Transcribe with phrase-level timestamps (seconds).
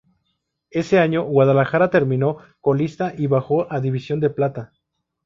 [0.71, 4.73] Ese año, Guadalajara terminó colista, y bajó a División de Plata.